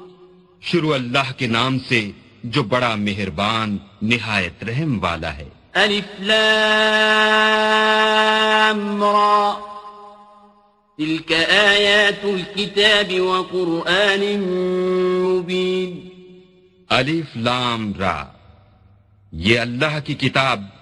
شروع 0.60 0.94
اللہ 0.94 1.32
کے 1.36 1.46
نام 1.46 1.78
سے 1.78 2.10
جو 2.44 2.62
بڑا 2.62 2.94
مہربان 2.94 3.76
نہایت 4.02 4.64
رحم 4.64 5.04
والا 5.04 5.36
ہے۔ 5.36 5.48
الف 5.72 6.20
لام 6.20 9.02
را۔ 9.02 9.54
تلك 10.98 11.32
آیات 11.68 12.24
الكتاب 12.24 13.20
وقرآن 13.20 14.40
مبین۔ 15.20 16.08
الف 16.88 17.36
لام 17.36 17.92
را۔ 17.98 18.24
یہ 19.32 19.60
اللہ 19.60 19.98
کی 20.04 20.14
کتاب 20.14 20.75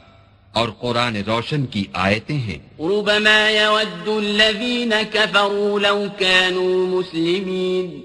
اور 0.54 0.68
قرآن 0.68 1.16
روشن 1.16 1.66
کی 1.66 1.84
آیتیں 1.92 2.38
ہیں۔ 2.38 2.58
ربما 2.80 3.50
يود 3.50 4.08
الذين 4.08 4.92
كفروا 5.12 5.78
لو 5.78 6.04
كانوا 6.18 6.86
مسلمين۔ 6.86 8.00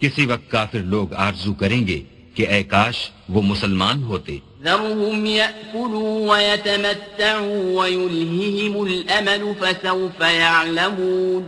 کسی 0.00 0.26
وقت 0.26 0.50
کافر 0.50 0.78
لوگ 0.78 1.14
آرزو 1.14 1.54
کریں 1.54 1.86
گے 1.86 2.02
کہ 2.34 2.48
اے 2.48 2.62
کاش 2.62 3.10
وہ 3.28 3.42
مسلمان 3.42 4.02
ہوتے۔ 4.02 4.38
ذرهم 4.62 5.26
يأكلوا 5.26 6.36
ويتمتعوا 6.36 7.84
ويلههم 7.84 8.80
الأمل 8.80 9.52
فسوف 9.60 10.20
يعلمون۔ 10.20 11.42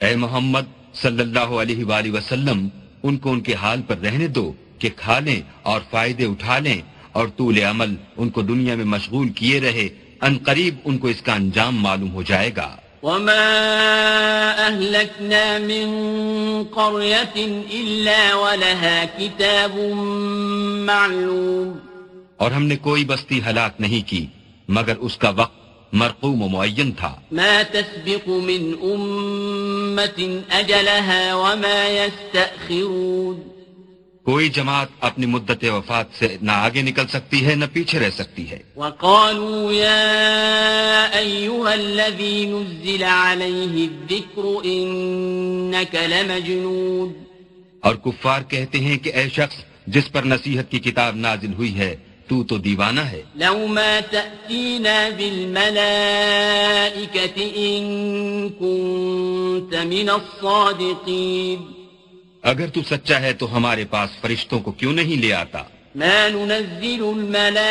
اے 0.00 0.16
محمد 0.16 0.94
صلی 0.94 1.20
اللہ 1.20 1.38
علیہ 1.38 1.84
وآلہ 1.84 2.12
وسلم 2.12 2.68
ان 3.02 3.16
کو 3.16 3.30
ان 3.30 3.40
کے 3.40 3.54
حال 3.54 3.82
پر 3.82 3.98
رہنے 3.98 4.26
دو 4.26 4.52
کہ 4.78 4.88
کھا 4.96 5.18
لیں 5.18 5.40
اور 5.62 5.80
فائدے 5.90 6.24
اٹھا 6.24 6.58
لیں۔ 6.58 6.82
اور 7.16 7.28
طول 7.36 7.58
عمل 7.58 7.94
ان 8.16 8.30
کو 8.30 8.42
دنیا 8.42 8.74
میں 8.74 8.84
مشغول 8.84 9.28
کیے 9.28 9.60
رہے 9.60 9.88
ان 10.20 10.38
قریب 10.44 10.74
ان 10.84 10.98
کو 10.98 11.08
اس 11.08 11.22
کا 11.22 11.34
انجام 11.34 11.76
معلوم 11.82 12.14
ہو 12.14 12.22
جائے 12.22 12.50
گا۔ 12.56 12.76
وما 13.02 13.42
أهلكنا 14.68 15.58
من 15.58 15.88
قرية 16.74 17.46
إلا 17.70 18.34
ولها 18.34 19.04
كتاب 19.18 19.78
معلوم۔ 20.86 21.78
اور 22.36 22.50
ہم 22.50 22.66
نے 22.66 22.76
کوئی 22.76 23.04
بستی 23.04 23.40
ہلاک 23.50 23.72
نہیں 23.78 24.08
کی 24.08 24.26
مگر 24.68 24.96
اس 24.96 25.16
کا 25.16 25.30
وقت 25.30 25.58
مرقوم 25.92 26.42
و 26.42 26.48
معین 26.48 26.92
تھا۔ 26.92 27.14
ما 27.32 27.62
تسبق 27.70 28.28
من 28.28 28.74
أمة 28.82 30.24
أجلها 30.60 31.34
وما 31.34 31.88
يستأخرون۔ 31.88 33.55
کوئی 34.26 34.48
جماعت 34.48 34.88
اپنی 35.00 35.26
مدت 35.26 35.64
وفات 35.64 36.06
سے 36.18 36.36
نہ 36.42 36.52
آگے 36.52 36.82
نکل 36.82 37.06
سکتی 37.06 37.46
ہے 37.46 37.54
نہ 37.54 37.64
پیچھے 37.72 37.98
رہ 37.98 38.10
سکتی 38.10 38.50
ہے۔ 38.50 38.58
وقالوا 38.76 39.72
يا 39.72 41.08
أيها 41.18 41.72
الذي 41.72 42.44
نزل 42.44 43.02
عليه 43.02 43.86
الذكر 43.86 44.42
إنك 44.64 45.94
لمجنون۔ 45.94 47.12
اور 47.80 47.94
کفار 47.94 48.40
کہتے 48.48 48.78
ہیں 48.78 48.98
کہ 48.98 49.12
اے 49.14 49.28
شخص 49.28 49.56
جس 49.86 50.12
پر 50.12 50.22
نصیحت 50.22 50.70
کی 50.70 50.78
کتاب 50.78 51.16
نازل 51.16 51.52
ہوئی 51.52 51.78
ہے 51.78 51.96
تو 52.28 52.44
تو 52.44 52.58
دیوانہ 52.58 53.00
ہے۔ 53.00 53.22
لو 53.34 53.66
ما 53.66 53.98
تأتينا 54.10 55.08
بالملائكة 55.16 55.92
إن 57.42 57.84
كنت 58.48 59.74
من 59.84 60.08
الصادقين۔ 60.08 61.75
اگر 62.50 62.68
تو 62.68 62.80
سچا 62.90 63.20
ہے 63.20 63.32
تو 63.32 63.56
ہمارے 63.56 63.84
پاس 63.84 64.10
فرشتوں 64.20 64.60
کو 64.60 64.72
کیوں 64.72 64.92
نہیں 64.92 65.16
لے 65.22 65.32
آتا؟ 65.32 65.62
ما 65.96 66.28
ننزل 66.28 67.02
الملائكة 67.02 67.62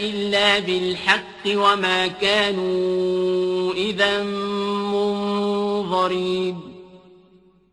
إلا 0.00 0.58
بالحق 0.66 1.46
وما 1.46 2.06
كانوا 2.20 3.74
إذا 3.74 4.22
منظرين 4.92 6.54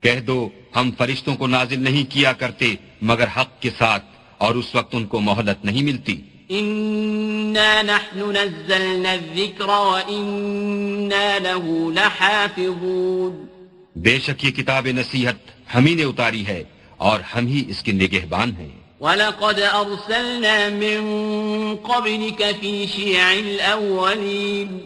کہہ 0.01 0.19
دو 0.19 0.49
ہم 0.75 0.91
فرشتوں 0.97 1.35
کو 1.35 1.47
نازل 1.47 1.79
نہیں 1.83 2.11
کیا 2.11 2.33
کرتے 2.33 2.75
مگر 3.01 3.25
حق 3.37 3.61
کے 3.61 3.69
ساتھ 3.77 4.05
اور 4.37 4.55
اس 4.55 4.75
وقت 4.75 4.95
ان 4.95 5.05
کو 5.05 5.19
مہلت 5.19 5.65
نہیں 5.65 5.83
ملتی۔ 5.83 6.15
إنا 6.49 7.81
نحن 7.81 8.19
نزلنا 8.31 9.11
الذكر 9.11 9.69
وإنا 9.69 11.37
له 11.43 11.91
لحافظون۔ 11.93 13.52
بے 13.95 14.19
شک 14.19 14.45
یہ 14.45 14.51
کتاب 14.51 14.87
نصیحت 14.87 15.35
ہم 15.75 15.85
ہی 15.85 15.95
نے 15.95 16.03
اتاری 16.03 16.47
ہے 16.47 16.63
اور 16.97 17.19
ہم 17.19 17.47
ہی 17.47 17.63
اس 17.67 17.83
کے 17.83 17.91
نگہبان 17.91 18.51
ہیں۔ 18.57 18.69
ولقد 18.99 19.59
أرسلنا 19.59 20.69
من 20.71 21.75
قبلك 21.83 22.41
في 22.59 22.85
شيع 22.95 23.23
الأولين۔ 23.23 24.79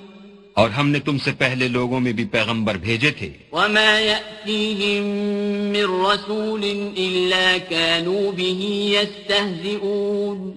اور 0.54 0.70
ہم 0.70 0.90
نے 0.90 1.00
تم 1.00 1.18
سے 1.18 1.32
پہلے 1.38 1.68
لوگوں 1.68 2.00
میں 2.00 2.14
بھی 2.14 2.26
پیغمبر 2.26 2.76
بھیجے 2.76 3.12
تھے۔ 3.12 3.32
وما 3.52 4.00
يأتيهم 4.00 5.06
من 5.70 6.06
رسول 6.06 6.64
إلا 6.96 7.58
كانوا 7.70 8.32
به 8.32 8.70
يستهزئون۔ 8.88 10.52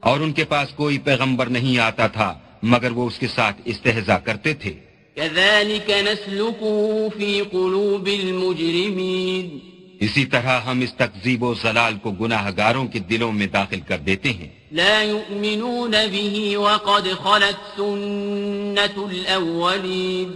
اور 0.00 0.20
ان 0.20 0.32
کے 0.32 0.44
پاس 0.44 0.68
کوئی 0.68 0.98
پیغمبر 0.98 1.46
نہیں 1.46 1.78
آتا 1.78 2.06
تھا 2.06 2.38
مگر 2.62 2.90
وہ 2.90 3.06
اس 3.06 3.18
کے 3.18 3.26
ساتھ 3.26 3.60
استہزا 3.64 4.18
کرتے 4.18 4.54
تھے۔ 4.54 4.87
كذلك 5.18 5.90
نسلكه 5.90 7.08
في 7.18 7.42
قلوب 7.42 8.08
المجرمين. 8.22 9.58
اسی 10.00 10.24
طرح 10.24 10.60
ہم 10.60 10.80
اس 10.80 10.94
تقزیب 10.94 11.42
و 11.42 11.54
زلال 11.54 11.94
کو 12.02 12.10
گناہ 12.10 12.50
گاروں 12.56 12.86
کے 12.86 12.98
دلوں 12.98 13.32
میں 13.32 13.46
داخل 13.46 13.80
کر 13.80 13.98
دیتے 13.98 14.32
ہیں۔ 14.32 14.48
لا 14.72 15.02
يؤمنون 15.02 15.90
به 15.90 16.60
وقد 16.60 17.22
خلت 17.22 17.76
سنة 17.76 19.10
الأولين. 19.12 20.30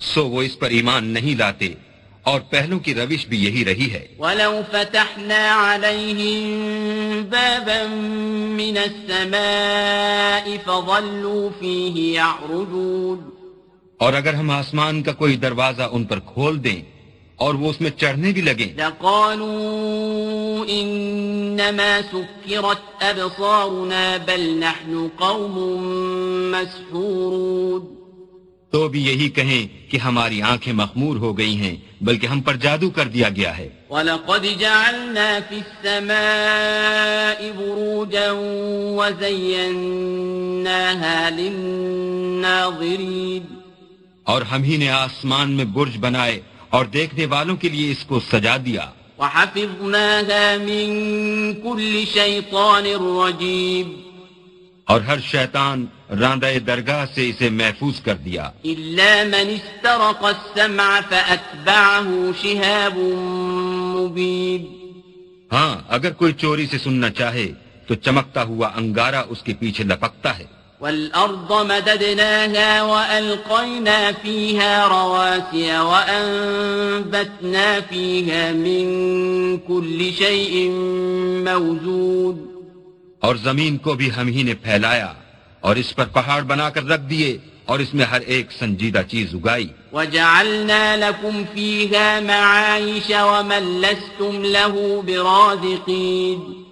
سو 0.00 0.28
وہ 0.28 0.42
اس 0.42 0.58
پر 0.58 0.70
ایمان 0.70 1.04
نہیں 1.04 1.38
لاتے 1.38 1.74
اور 2.22 2.40
پہلوں 2.40 2.78
کی 2.78 2.94
روش 2.94 3.26
بھی 3.26 3.44
یہی 3.44 3.64
رہی 3.64 3.92
ہے۔ 3.92 4.08
ولو 4.18 4.60
فتحنا 4.72 5.74
عليهم 5.74 6.50
بابا 7.30 7.94
من 8.56 8.78
السماء 8.78 10.56
فظلوا 10.64 11.48
فيه 11.60 12.12
يعرجون. 12.12 13.33
اور 13.98 14.12
اگر 14.12 14.34
ہم 14.34 14.50
آسمان 14.50 15.02
کا 15.02 15.12
کوئی 15.12 15.36
دروازہ 15.36 15.82
ان 15.92 16.04
پر 16.04 16.18
کھول 16.18 16.64
دیں 16.64 16.82
اور 17.36 17.54
وہ 17.54 17.70
اس 17.70 17.80
میں 17.80 17.90
چڑھنے 17.90 18.32
بھی 18.32 18.42
لگیں۔ 18.42 18.76
لقالوا 18.76 20.66
إنما 20.66 22.00
سكرت 22.12 23.00
أبصارنا 23.00 24.16
بل 24.24 24.40
نحن 24.40 25.06
قوم 25.16 26.50
مسحورون۔ 26.50 27.94
تو 28.70 28.88
بھی 28.88 29.06
یہی 29.06 29.28
کہیں 29.28 29.90
کہ 29.90 29.96
ہماری 29.96 30.42
آنکھیں 30.42 30.72
مخمور 30.72 31.16
ہو 31.16 31.38
گئی 31.38 31.56
ہیں 31.56 31.76
بلکہ 32.00 32.26
ہم 32.26 32.40
پر 32.40 32.56
جادو 32.56 32.90
کر 32.90 33.06
دیا 33.06 33.28
گیا 33.28 33.58
ہے۔ 33.58 33.68
ولقد 33.90 34.60
جعلنا 34.60 35.38
في 35.48 35.56
السماء 35.56 37.56
بروجا 37.56 38.32
وزيناها 38.96 41.28
للناظرين۔ 41.36 43.53
اور 44.24 44.42
ہم 44.42 44.62
ہی 44.62 44.76
نے 44.76 44.90
آسمان 44.90 45.50
میں 45.50 45.64
برج 45.64 45.96
بنائے 46.00 46.40
اور 46.70 46.84
دیکھنے 46.84 47.26
والوں 47.26 47.56
کے 47.56 47.68
لیے 47.68 47.92
اس 47.92 48.04
کو 48.04 48.20
سجا 48.20 48.56
دیا۔ 48.56 48.90
وحفظناها 49.18 50.56
من 50.60 50.92
كل 51.62 52.04
شيطان 52.12 52.86
رجيم۔ 52.86 54.00
اور 54.84 55.00
ہر 55.00 55.20
شیطان 55.20 55.86
راندہ 56.20 56.58
درگاہ 56.66 57.06
سے 57.14 57.28
اسے 57.28 57.50
محفوظ 57.50 58.00
کر 58.00 58.14
دیا۔ 58.14 58.50
إلا 58.64 59.22
من 59.24 59.50
استرق 59.50 60.24
السمع 60.24 61.00
فأتبعه 61.08 62.30
شهاب 62.42 62.98
مبين۔ 63.96 64.64
ہاں 65.52 65.82
اگر 65.88 66.12
کوئی 66.12 66.32
چوری 66.32 66.66
سے 66.66 66.78
سننا 66.78 67.10
چاہے 67.10 67.52
تو 67.86 67.94
چمکتا 67.94 68.42
ہوا 68.42 68.70
انگارہ 68.76 69.22
اس 69.28 69.42
کے 69.42 69.54
پیچھے 69.54 69.84
لپکتا 69.84 70.38
ہے۔ 70.38 70.53
والأرض 70.84 71.52
مددناها 71.52 72.82
وألقينا 72.82 74.12
فيها 74.22 74.86
رواسي 74.88 75.78
وأنبتنا 75.78 77.66
فيها 77.90 78.52
من 78.52 78.86
كل 79.68 80.10
شيء 80.18 80.70
موجود. 81.44 82.36
اور 83.20 83.36
زمین 83.36 83.76
کو 83.76 83.94
بھی 83.94 84.10
ہم 84.16 84.28
ہی 84.28 84.42
نے 84.42 84.54
پھیلایا 84.54 85.12
اور 85.60 85.76
اس 85.76 85.96
پر 85.96 86.04
پہاڑ 86.04 86.42
بنا 86.42 86.70
کر 86.70 86.84
رکھ 86.84 87.10
دیے 87.10 87.38
اور 87.64 87.78
اس 87.78 87.94
میں 87.94 88.04
ہر 88.04 88.20
ایک 88.20 88.52
سنجیدہ 88.52 89.02
چیز 89.08 89.34
اگائی۔ 89.34 89.68
وجعلنا 89.92 90.96
لكم 90.96 91.42
فيها 91.54 92.20
معايش 92.20 93.10
ومن 93.10 93.80
لستم 93.80 94.44
له 94.44 95.00
برازقين۔ 95.06 96.64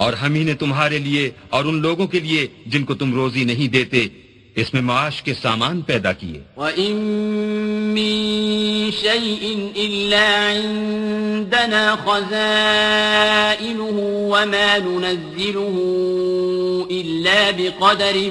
اور 0.00 0.12
ہم 0.12 0.34
ہی 0.34 0.44
نے 0.44 0.54
تمہارے 0.54 0.98
لیے 0.98 1.30
اور 1.50 1.64
ان 1.64 1.82
لوگوں 1.82 2.06
کے 2.06 2.20
لیے 2.20 2.46
جن 2.66 2.84
کو 2.84 2.94
تم 2.94 3.14
روزی 3.14 3.44
نہیں 3.44 3.68
دیتے 3.68 4.06
اس 4.54 4.74
میں 4.74 4.82
معاش 4.82 5.22
کے 5.22 5.34
سامان 5.34 5.80
پیدا 5.80 6.12
کیے۔ 6.12 6.40
وإن 6.56 6.96
من 7.94 8.30
شيء 9.00 9.56
إلا 9.76 10.52
عندنا 10.52 11.94
خزائنه 12.04 12.40
وما 14.04 14.76
ننزله 14.84 15.78
إلا 16.90 17.50
بقدر 17.56 18.30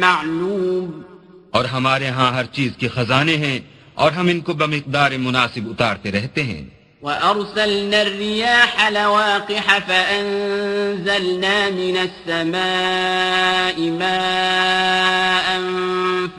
معلوم۔ 0.00 1.02
اور 1.50 1.64
ہمارے 1.64 2.06
ہاں 2.06 2.32
ہر 2.32 2.44
چیز 2.44 2.72
کے 2.78 2.88
خزانے 2.88 3.36
ہیں 3.36 3.60
اور 3.94 4.12
ہم 4.12 4.28
ان 4.28 4.40
کو 4.40 4.52
بمقدار 4.52 5.10
مناسب 5.18 5.70
اتارتے 5.70 6.12
رہتے 6.12 6.42
ہیں۔ 6.42 6.75
وأرسلنا 7.02 8.02
الرياح 8.02 8.88
لواقح 8.88 9.78
فأنزلنا 9.78 11.70
من 11.70 11.96
السماء 11.98 13.80
ماء 13.80 15.46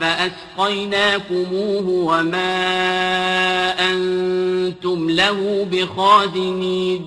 فأسقيناكموه 0.00 1.88
وما 1.88 2.54
أنتم 3.80 5.10
له 5.10 5.64
بخازنين 5.64 7.02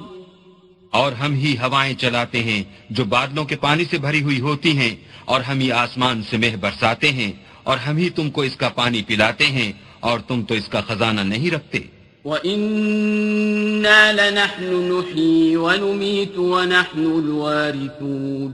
اور 0.94 1.12
ہم 1.14 1.34
ہی 1.34 1.56
ہوائیں 1.58 1.94
چلاتے 1.94 2.40
ہیں 2.44 2.64
جو 2.90 3.04
بادلوں 3.06 3.46
کے 3.46 3.56
پانی 3.58 3.86
سے 3.92 3.98
بھری 3.98 4.22
ہوئی 4.24 4.40
ہوتی 4.40 4.78
ہیں 4.78 4.96
اور 5.26 5.42
ہم 5.42 5.60
ہی 5.60 5.72
آسمان 5.72 6.24
سے 6.30 6.38
مہ 6.38 6.56
برساتے 6.62 7.10
ہیں 7.12 7.32
اور 7.64 7.78
ہم 7.78 7.98
ہی 7.98 8.10
تم 8.10 8.30
کو 8.30 8.42
اس 8.42 8.56
کا 8.56 8.70
پانی 8.76 9.02
پلاتے 9.08 9.46
ہیں 9.48 9.72
اور 10.00 10.20
تم 10.28 10.44
تو 10.46 10.54
اس 10.54 10.68
کا 10.68 10.82
خزانہ 10.88 11.22
نہیں 11.22 11.52
رکھتے 11.52 11.80
وإنا 12.26 14.14
لنحن 14.14 14.64
نحيي 14.64 15.56
ونميت 15.56 16.38
ونحن 16.38 17.12
الوارثون. 17.24 18.52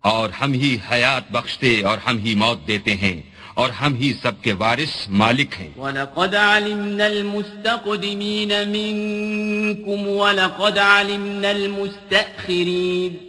اور 0.00 0.28
ہم 0.30 0.52
ہی 0.52 0.78
حیات 0.92 1.32
بخشتے 1.32 1.82
اور 1.82 1.98
ہم 1.98 2.18
ہی 2.18 2.34
موت 2.34 2.68
دیتے 2.68 2.94
ہیں 2.94 3.22
اور 3.54 3.70
ہم 3.70 3.94
ہی 3.94 4.12
سب 4.22 4.32
کے 4.42 4.52
وارث 4.52 5.08
مالک 5.08 5.60
ہیں۔ 5.60 5.70
ولقد 5.76 6.34
علمنا 6.34 7.04
المستقدمين 7.04 8.52
منكم 8.68 10.08
ولقد 10.08 10.78
علمنا 10.78 11.48
المستأخرين. 11.48 13.27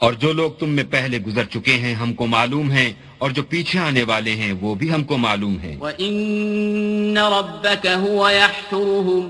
اور 0.00 0.12
جو 0.12 0.32
لوگ 0.32 0.50
تم 0.50 0.68
میں 0.68 0.84
پہلے 0.90 1.18
گزر 1.18 1.44
چکے 1.44 1.72
ہیں 1.72 1.94
ہم 1.94 2.14
کو 2.14 2.26
معلوم 2.26 2.70
ہیں 2.70 2.92
اور 3.18 3.30
جو 3.30 3.42
پیچھے 3.42 3.78
آنے 3.78 4.02
والے 4.02 4.30
ہیں 4.30 4.52
وہ 4.60 4.74
بھی 4.74 4.92
ہم 4.92 5.04
کو 5.04 5.16
معلوم 5.18 5.58
ہیں۔ 5.58 5.76
وَإِنَّ 5.80 7.20
رَبَّكَ 7.20 7.88
هُوَ 7.88 8.30
يَحْشُرُهُمْ 8.30 9.28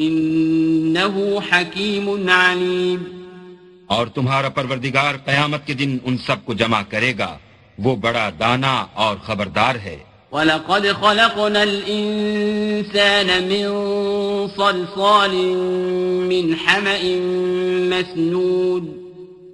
إِنَّهُ 0.00 1.40
حَكِيمٌ 1.52 2.28
عَلِيمٌ۔ 2.28 3.20
اور 3.86 4.06
تمہارا 4.06 4.48
پروردگار 4.48 5.14
قیامت 5.24 5.66
کے 5.66 5.74
دن 5.74 5.98
ان 6.04 6.18
سب 6.18 6.36
کو 6.44 6.54
جمع 6.54 6.82
کرے 6.82 7.12
گا۔ 7.18 7.38
وہ 7.78 7.96
بڑا 7.96 8.30
دانا 8.38 8.86
اور 8.94 9.16
خبردار 9.16 9.74
ہے۔ 9.74 9.96
وَلَقَدْ 10.32 10.82
خَلَقْنَا 11.00 11.60
الْإِنسَانَ 11.60 13.32
مِنْ 13.32 13.66
صَلْصَالٍ 14.56 15.34
مِنْ 16.26 16.54
حَمَئٍ 16.66 17.20
مَسْنُودٍ 17.90 18.99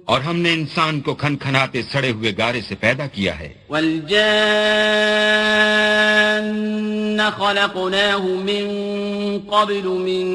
اور 0.07 0.21
ہم 0.21 0.39
نے 0.39 0.53
انسان 0.53 1.01
کو 1.01 1.15
کھن 1.15 1.37
کھناتے 1.37 1.81
سڑے 1.81 2.11
ہوئے 2.11 2.31
گارے 2.37 2.61
سے 2.61 2.75
پیدا 2.75 3.07
کیا 3.07 3.39
ہے۔ 3.39 3.53
والجان 3.69 4.37
خلقناه 7.37 8.25
من 8.25 8.65
قبل 9.49 9.81
من 9.83 10.27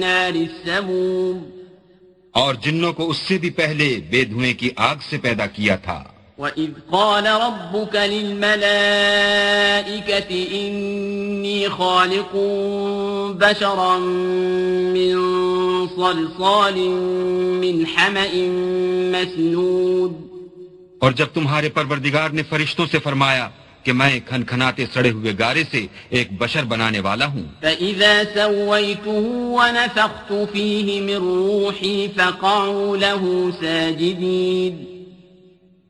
نار 0.00 0.36
السموم۔ 0.36 1.50
اور 2.32 2.54
جنوں 2.54 2.92
کو 2.92 3.10
اس 3.10 3.16
سے 3.16 3.38
بھی 3.38 3.50
پہلے 3.50 4.00
بے 4.10 4.24
دھوئیں 4.24 4.54
کی 4.54 4.70
آگ 4.76 4.96
سے 5.10 5.18
پیدا 5.18 5.46
کیا 5.46 5.76
تھا۔ 5.76 6.04
وَإِذْ 6.38 6.70
قَالَ 6.90 7.26
رَبُّكَ 7.26 7.96
لِلْمَلَائِكَةِ 7.96 8.66
إِنِّي 10.52 11.68
خَالِقٌ 11.68 12.36
بَشَرًا 13.38 13.98
مِنْ 14.96 15.14
صَلْصَالٍ 15.96 16.76
مِنْ 17.60 17.84
حمأ 17.96 18.34
مَسْنُودٍ 19.12 20.12
اور 20.98 21.12
جب 21.12 21.26
تمہارے 21.34 21.68
پروردگار 21.68 22.30
نے 22.30 22.42
فرشتوں 22.42 22.86
سے 22.86 22.98
فرمایا 22.98 23.48
کہ 23.82 23.92
میں 23.92 24.20
کھنکھناتے 24.28 24.86
سڑے 24.94 25.10
ہوئے 25.10 25.32
گارے 25.38 25.62
سے 25.70 25.86
ایک 26.08 26.28
بشر 26.38 26.64
بنانے 26.64 27.00
والا 27.00 27.26
ہوں۔ 27.26 27.42
فَإِذَا 27.60 28.22
سَوَّيْتُهُ 28.34 29.22
وَنَفَخْتُ 29.32 30.32
فِيهِ 30.52 31.00
مِنْ 31.00 31.18
رُوحِي 31.20 32.08
فَقَعُوا 32.16 32.96
لَهُ 32.96 33.50
سَاجِدِينَ 33.60 34.91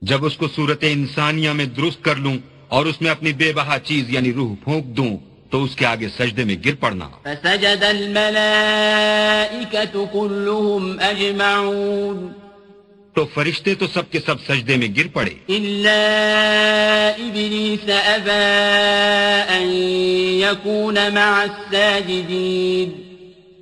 جب 0.03 0.25
اس 0.25 0.37
کو 0.37 0.49
صورت 0.49 0.79
انسانیہ 0.81 1.51
میں 1.51 1.65
درست 1.65 2.05
کر 2.05 2.17
لوں 2.17 2.37
اور 2.69 2.87
اس 2.87 3.01
میں 3.01 3.11
اپنی 3.11 3.33
بے 3.33 3.53
بہا 3.53 3.79
چیز 3.85 4.11
یعنی 4.11 4.33
روح 4.33 4.55
پھونک 4.65 4.85
دوں 4.85 5.17
تو 5.51 5.65
اس 5.65 5.77
کے 5.77 5.87
آگے 5.87 6.09
سجدے 6.09 6.45
میں 6.45 6.57
گر 6.65 6.75
پڑنا۔ 6.81 7.09
فسجد 7.23 7.85
كلهم 10.13 10.97
تو 13.13 13.27
فرشتے 13.35 13.75
تو 13.75 13.87
سب 13.87 14.11
کے 14.11 14.21
سب 14.27 14.41
سجدے 14.49 14.77
میں 14.77 14.89
گر 14.97 15.07
پڑے۔ 15.13 15.53
مع 21.05 21.41
الساجدين 21.41 22.91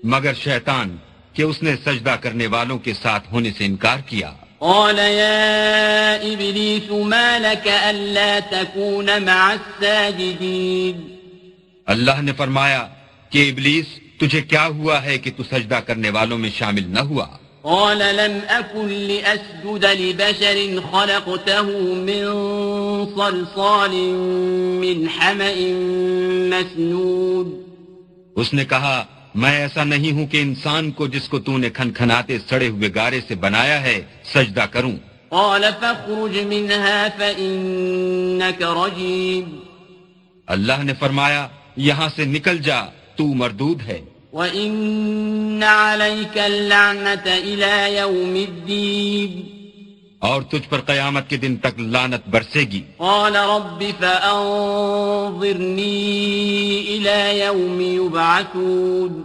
مگر 0.05 0.35
شیطان 0.35 0.97
کہ 1.33 1.43
اس 1.43 1.63
نے 1.63 1.77
سجدہ 1.85 2.17
کرنے 2.21 2.47
والوں 2.47 2.79
کے 2.79 2.95
ساتھ 2.95 3.33
ہونے 3.33 3.51
سے 3.59 3.65
انکار 3.65 3.99
کیا۔ 4.07 4.33
قال 4.61 4.99
يا 4.99 6.33
إبليس 6.33 6.91
ما 6.91 7.39
لك 7.39 7.67
ألا 7.69 8.41
تكون 8.41 9.23
مع 9.25 9.53
الساجدين؟ 9.53 10.97
اللہ 11.87 12.21
نے 12.23 12.33
فرمایا 12.33 12.83
کہ 13.33 13.49
ابلیس 13.51 13.87
تجھے 14.21 14.41
کیا 14.41 14.67
ہوا 14.67 15.03
ہے 15.05 15.17
کہ 15.19 15.31
تو 15.37 15.43
سجدہ 15.45 15.81
کرنے 15.87 16.11
والوں 16.11 16.39
میں 16.39 16.51
شامل 16.51 16.85
نہ 16.89 17.01
ہوا؟ 17.01 17.27
قال 17.65 17.99
لم 17.99 18.41
أكن 18.51 18.89
لأسجد 18.89 19.85
لبشر 19.85 20.83
خلقته 20.93 21.63
من 21.95 22.25
صلصال 23.17 23.95
من 24.81 25.09
حمأ 25.09 25.55
مسنود 26.53 27.49
اس 28.37 28.53
نے 28.55 28.65
کہا 28.65 29.05
میں 29.35 29.61
ایسا 29.61 29.85
نہیں 29.85 30.13
ہوں 30.13 30.27
کہ 30.27 30.43
انسان 30.43 30.91
کو 30.91 31.07
جس 31.07 31.29
کو 31.29 31.39
تو 31.39 31.59
نے 31.59 31.71
کھن 31.71 31.91
کھناتے 31.91 32.39
سڑے 32.39 32.69
ہوئے 32.69 32.89
گارے 32.95 33.21
سے 33.29 33.35
بنایا 33.35 33.83
ہے 33.83 34.03
سجدہ 34.25 34.65
کروں۔ 34.71 34.93
قال 35.29 35.65
فاخرج 35.81 36.39
منها 36.39 37.07
فإنك 37.17 38.63
رجيم 38.63 39.59
اللہ 40.47 40.73
نے 40.83 40.93
فرمایا 40.99 41.49
یہاں 41.77 42.09
سے 42.17 42.25
نکل 42.25 42.59
جا 42.59 42.81
تو 43.17 43.25
مردود 43.25 43.83
ہے۔ 43.83 44.01
وَإِنَّ 44.33 45.65
عَلَيْكَ 45.65 46.41
اللَّعْنَةَ 46.41 47.31
إِلَى 47.31 47.97
يَوْمِ 47.97 48.47
الدِّينِ۔ 48.49 49.60
اور 50.21 50.43
تجھ 50.43 50.69
پر 50.69 50.81
قیامت 50.81 51.31
کے 51.31 51.37
دن 51.37 51.57
تک 51.57 51.79
لانت 51.79 52.29
برسے 52.29 52.61
گی۔ 52.61 52.83
قال 52.97 53.37
رب 53.37 53.85
الى 56.83 57.39
يوم 57.39 57.81
يبعثون 57.81 59.23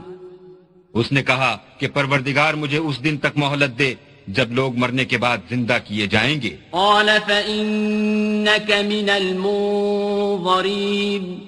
اس 0.93 1.11
نے 1.11 1.23
کہا 1.23 1.57
کہ 1.77 1.87
پروردگار 1.87 2.53
مجھے 2.53 2.77
اس 2.77 3.03
دن 3.03 3.17
تک 3.17 3.27
مہلت 3.35 3.79
دے 3.79 3.93
جب 4.27 4.51
لوگ 4.51 4.77
مرنے 4.77 5.05
کے 5.05 5.17
بعد 5.17 5.37
زندہ 5.49 5.77
کیے 5.87 6.07
جائیں 6.07 6.41
گے۔ 6.41 6.55
قال 6.69 7.09
فإنك 7.25 8.71
من 8.85 9.09
المنظرين 9.09 11.39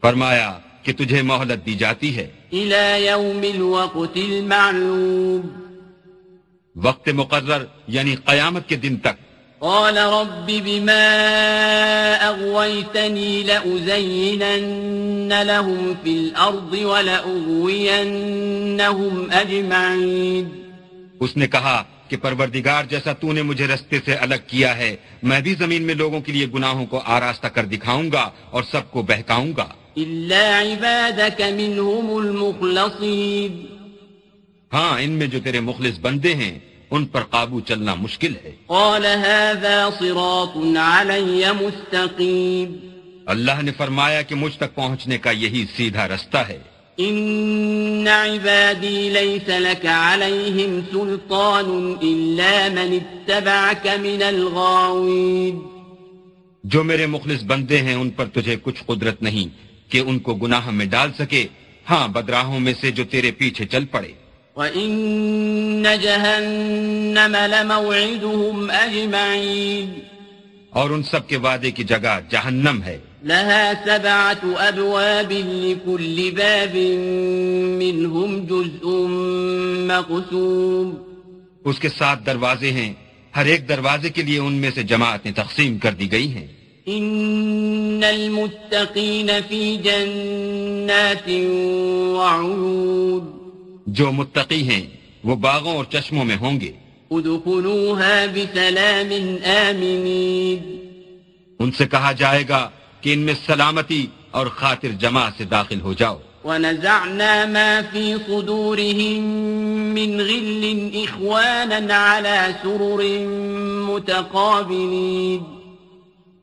فرمایا 0.00 0.58
کہ 0.82 0.92
تجھے 0.92 1.22
مہلت 1.22 1.66
دی 1.66 1.74
جاتی 1.74 2.16
ہے۔ 2.16 2.28
الى 2.52 3.06
يوم 3.06 3.40
الوقت 3.54 4.16
المعلوم۔ 4.16 5.59
وقت 6.76 7.08
مقرر 7.08 7.64
یعنی 7.88 8.16
قیامت 8.24 8.68
کے 8.68 8.76
دن 8.76 8.96
تک۔ 8.96 9.30
قال 9.58 9.98
رب 9.98 10.50
بما 10.64 11.16
أغويتني 12.20 13.42
لأزينن 13.42 15.32
لهم 15.46 15.92
في 16.02 16.16
الأرض 16.18 16.84
ولأغوينهم 16.84 17.62
أجمعين۔ 19.32 20.48
اس 21.20 21.36
نے 21.36 21.46
کہا 21.46 21.82
کہ 22.08 22.16
پروردگار 22.16 22.84
جیسا 22.84 23.12
تو 23.12 23.32
نے 23.32 23.42
مجھے 23.42 23.66
رستے 23.66 23.98
سے 24.04 24.14
الگ 24.14 24.34
کیا 24.46 24.76
ہے 24.76 24.96
میں 25.22 25.40
بھی 25.40 25.54
زمین 25.54 25.82
میں 25.82 25.94
لوگوں 25.94 26.20
کے 26.20 26.32
لیے 26.32 26.46
گناہوں 26.54 26.86
کو 26.86 27.02
آراستہ 27.06 27.46
کر 27.46 27.64
دکھاؤں 27.64 28.12
گا 28.12 28.30
اور 28.50 28.62
سب 28.62 28.90
کو 28.90 29.02
بہکاؤں 29.02 29.52
گا۔ 29.56 29.66
إلا 29.98 30.62
عبادك 30.62 31.40
منهم 31.40 32.16
المخلصين۔ 32.16 33.79
ہاں 34.72 35.00
ان 35.00 35.10
میں 35.10 35.26
جو 35.26 35.38
تیرے 35.44 35.60
مخلص 35.60 35.98
بندے 36.00 36.34
ہیں 36.34 36.58
ان 36.90 37.06
پر 37.06 37.20
قابو 37.20 37.60
چلنا 37.60 37.94
مشکل 37.94 38.32
ہے۔ 38.44 38.52
قال 38.66 39.06
هذا 39.06 39.88
صراط 39.98 40.76
علي 40.76 41.42
مستقيم۔ 41.60 42.76
اللہ 43.26 43.62
نے 43.62 43.72
فرمایا 43.76 44.22
کہ 44.22 44.34
مجھ 44.34 44.56
تک 44.56 44.74
پہنچنے 44.74 45.18
کا 45.18 45.30
یہی 45.30 45.64
سیدھا 45.76 46.08
رستہ 46.08 46.38
ہے۔ 46.38 46.58
ان 46.96 48.08
عبادي 48.08 49.08
ليس 49.08 49.48
لك 49.48 49.86
عليهم 49.86 50.80
سلطان 50.92 51.94
الا 52.02 52.68
من 52.72 52.98
اتبعك 53.00 53.86
من 54.00 54.22
الغاوين 54.22 55.60
جو 56.64 56.84
میرے 56.84 57.06
مخلص 57.06 57.42
بندے 57.42 57.78
ہیں 57.78 57.94
ان 57.94 58.10
پر 58.10 58.26
تجھے 58.26 58.56
کچھ 58.62 58.84
قدرت 58.86 59.22
نہیں 59.22 59.48
کہ 59.90 59.98
ان 59.98 60.18
کو 60.18 60.34
گناہ 60.34 60.70
میں 60.70 60.86
ڈال 60.86 61.12
سکے۔ 61.18 61.46
ہاں 61.90 62.08
بدراہوں 62.08 62.60
میں 62.60 62.74
سے 62.80 62.90
جو 62.90 63.04
تیرے 63.04 63.30
پیچھے 63.30 63.66
چل 63.66 63.84
پڑے۔ 63.84 64.19
وَإِنَّ 64.60 65.88
جَهَنَّمَ 66.02 67.36
لَمَوْعِدُهُمْ 67.46 68.72
أَجْمَعِينَ 68.72 69.98
اور 70.70 70.90
ان 70.90 71.02
سب 71.02 71.28
کے 71.28 71.36
وعدے 71.36 71.70
کی 71.70 71.84
جگہ 71.84 72.20
جہنم 72.30 72.82
ہے۔ 72.84 72.98
لها 73.24 73.72
سبعة 73.84 74.52
أبواب 74.52 75.32
لكل 75.32 76.30
باب 76.36 76.76
منهم 77.82 78.46
جزء 78.46 78.86
مقسوم 79.86 80.94
اس 81.64 81.78
کے 81.78 81.88
سات 81.88 82.26
دروازے 82.26 82.72
ہیں۔ 82.72 82.92
ہر 83.36 83.44
ایک 83.44 83.68
دروازے 83.68 84.08
کے 84.08 84.22
لیے 84.22 84.38
ان 84.38 84.52
میں 84.52 84.70
سے 84.74 84.82
جماعتیں 84.82 85.32
تقسیم 85.32 85.78
کر 85.78 85.92
دی 85.92 86.12
گئی 86.12 86.28
ہیں۔ 86.28 86.46
إن 86.88 88.00
المتقين 88.04 89.30
في 89.48 89.76
جنات 89.76 91.28
وعيون 92.16 93.39
جو 93.92 94.12
متقی 94.12 94.68
ہیں 94.68 94.86
وہ 95.24 95.36
باغوں 95.36 95.76
اور 95.76 95.84
چشموں 95.84 96.24
میں 96.24 96.36
ہوں 96.36 96.60
گے۔ 96.60 96.72
ادخلوها 97.10 98.24
بسلام 98.34 99.12
ان 101.58 101.72
سے 101.72 101.86
کہا 101.86 102.12
جائے 102.12 102.44
گا 102.48 102.70
کہ 103.00 103.12
ان 103.12 103.18
میں 103.18 103.34
سلامتی 103.46 104.06
اور 104.30 104.46
خاطر 104.46 104.88
جمع 104.88 105.28
سے 105.38 105.44
داخل 105.44 105.80
ہو 105.80 105.92
جاؤ۔ 105.92 106.18
ونزعنا 106.44 107.44
ما 107.46 107.80
في 107.92 108.14
صدورهم 108.26 109.24
من 109.92 110.20
غل 110.20 110.88
إخوانا 110.92 112.18
على 112.18 112.52
سرر 112.62 113.26
متقابلين۔ 113.88 115.42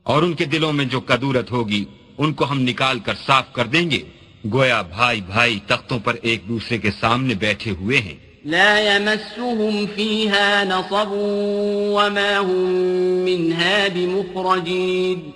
اور 0.03 0.23
ان 0.23 0.33
کے 0.33 0.45
دلوں 0.45 0.73
میں 0.73 0.85
جو 0.85 0.99
کدورت 0.99 1.51
ہوگی 1.51 1.85
ان 2.17 2.33
کو 2.33 2.51
ہم 2.51 2.59
نکال 2.59 2.99
کر 2.99 3.13
صاف 3.25 3.53
کر 3.53 3.65
دیں 3.65 3.91
گے۔ 3.91 4.16
گویا 4.45 4.81
بھائی 4.81 5.21
بھائی 5.21 5.59
تختوں 5.67 5.99
پر 5.99 6.15
ایک 6.21 6.49
دوسرے 6.49 6.77
کے 6.77 6.91
سامنے 6.91 7.33
بیٹھے 7.33 7.71
ہوئے 7.71 7.99
ہیں۔ 7.99 8.15
لا 8.45 8.79
يمسهم 8.79 9.85
فيها 9.95 10.63
نصب 10.63 11.11
وما 11.97 12.39
هم 12.39 12.85
منها 13.25 13.87
بمخرجين۔ 13.93 15.31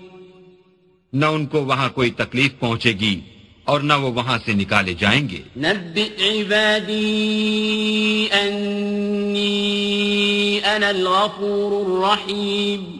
نہ 1.13 1.25
ان 1.25 1.45
کو 1.45 1.65
وہاں 1.65 1.89
کوئی 1.89 2.09
تکلیف 2.09 2.59
پہنچے 2.59 2.91
گی 2.91 3.21
اور 3.63 3.79
نہ 3.79 3.93
وہ 3.93 4.11
وہاں 4.11 4.37
سے 4.45 4.53
نکالے 4.53 4.93
جائیں 4.93 5.29
گے۔ 5.29 5.41
نبئ 5.57 6.27
عبادي 6.29 7.17
أني 8.31 9.67
أنا 10.75 10.87
الغفور 10.87 11.85
الرحيم 11.85 12.97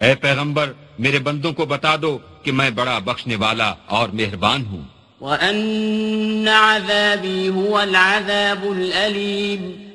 اے 0.00 0.14
پیغمبر 0.14 0.72
میرے 0.98 1.18
بندوں 1.18 1.52
کو 1.52 1.66
بتا 1.66 1.96
دو 2.02 2.18
کہ 2.42 2.52
میں 2.52 2.70
بڑا 2.70 2.98
بخشنے 2.98 3.36
والا 3.36 3.74
اور 3.86 4.08
مہربان 4.08 4.66
ہوں۔ 4.66 4.82
وأن 5.20 6.48
عذابي 6.48 7.48
هو 7.48 7.76
العذاب 7.76 8.64
الأليم۔ 8.64 9.88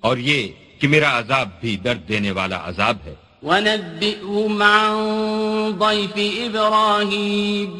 اور 0.00 0.16
یہ 0.16 0.48
کہ 0.78 0.88
میرا 0.88 1.18
عذاب 1.18 1.48
بھی 1.60 1.76
درد 1.76 2.08
دینے 2.08 2.30
والا 2.30 2.68
عذاب 2.68 2.96
ہے۔ 3.04 3.14
ونبئهم 3.42 4.62
عن 4.62 4.92
ضيف 5.78 6.16
إبراهيم۔ 6.16 7.78